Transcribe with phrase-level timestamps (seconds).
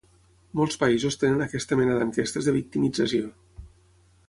[0.59, 3.31] Molts països tenen aquesta mena d'enquestes de victimització.